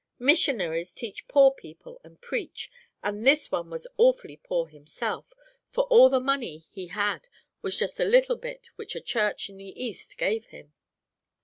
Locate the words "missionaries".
0.17-0.93